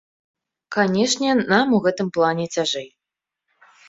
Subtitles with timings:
[0.75, 2.89] Канечне, нам у гэтым плане цяжэй.